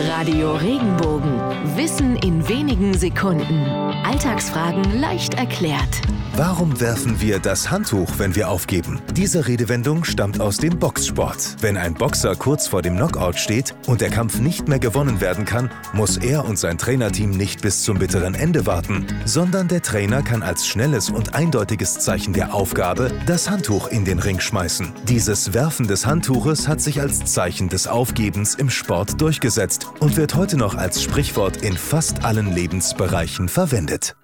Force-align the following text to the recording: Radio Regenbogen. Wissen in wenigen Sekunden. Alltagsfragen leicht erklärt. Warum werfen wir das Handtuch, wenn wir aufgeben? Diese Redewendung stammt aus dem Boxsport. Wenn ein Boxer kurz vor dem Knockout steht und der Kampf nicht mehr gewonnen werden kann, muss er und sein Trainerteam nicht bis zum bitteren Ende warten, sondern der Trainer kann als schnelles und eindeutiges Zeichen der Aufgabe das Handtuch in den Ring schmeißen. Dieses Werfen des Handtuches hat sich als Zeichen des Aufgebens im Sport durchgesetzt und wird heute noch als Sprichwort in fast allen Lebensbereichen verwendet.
Radio 0.00 0.54
Regenbogen. 0.54 1.40
Wissen 1.76 2.14
in 2.18 2.48
wenigen 2.48 2.94
Sekunden. 2.94 3.66
Alltagsfragen 4.04 5.00
leicht 5.00 5.34
erklärt. 5.34 6.02
Warum 6.36 6.80
werfen 6.80 7.20
wir 7.20 7.40
das 7.40 7.68
Handtuch, 7.68 8.08
wenn 8.18 8.36
wir 8.36 8.48
aufgeben? 8.48 9.00
Diese 9.16 9.48
Redewendung 9.48 10.04
stammt 10.04 10.40
aus 10.40 10.58
dem 10.58 10.78
Boxsport. 10.78 11.56
Wenn 11.60 11.76
ein 11.76 11.94
Boxer 11.94 12.36
kurz 12.36 12.68
vor 12.68 12.80
dem 12.80 12.94
Knockout 12.94 13.40
steht 13.40 13.74
und 13.88 14.00
der 14.00 14.10
Kampf 14.10 14.38
nicht 14.38 14.68
mehr 14.68 14.78
gewonnen 14.78 15.20
werden 15.20 15.44
kann, 15.44 15.68
muss 15.92 16.16
er 16.16 16.44
und 16.44 16.56
sein 16.56 16.78
Trainerteam 16.78 17.30
nicht 17.30 17.62
bis 17.62 17.82
zum 17.82 17.98
bitteren 17.98 18.36
Ende 18.36 18.66
warten, 18.66 19.04
sondern 19.24 19.66
der 19.66 19.82
Trainer 19.82 20.22
kann 20.22 20.44
als 20.44 20.64
schnelles 20.68 21.10
und 21.10 21.34
eindeutiges 21.34 21.94
Zeichen 21.94 22.34
der 22.34 22.54
Aufgabe 22.54 23.10
das 23.26 23.50
Handtuch 23.50 23.88
in 23.88 24.04
den 24.04 24.20
Ring 24.20 24.38
schmeißen. 24.38 24.92
Dieses 25.08 25.54
Werfen 25.54 25.88
des 25.88 26.06
Handtuches 26.06 26.68
hat 26.68 26.80
sich 26.80 27.00
als 27.00 27.24
Zeichen 27.24 27.68
des 27.68 27.88
Aufgebens 27.88 28.54
im 28.54 28.70
Sport 28.70 29.20
durchgesetzt 29.20 29.87
und 30.00 30.16
wird 30.16 30.34
heute 30.34 30.56
noch 30.56 30.74
als 30.74 31.02
Sprichwort 31.02 31.58
in 31.58 31.76
fast 31.76 32.24
allen 32.24 32.52
Lebensbereichen 32.52 33.48
verwendet. 33.48 34.16